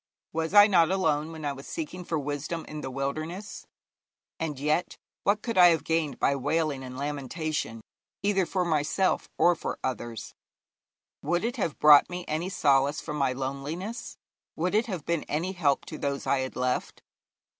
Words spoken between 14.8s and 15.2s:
have